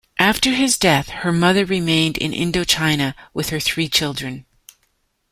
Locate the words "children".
3.87-4.47